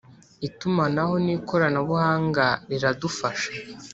[0.47, 3.49] itumanaho n ikoranabuhanga riradufasha